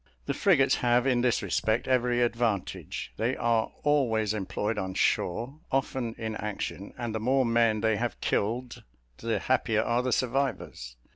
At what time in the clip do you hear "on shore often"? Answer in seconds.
4.79-6.15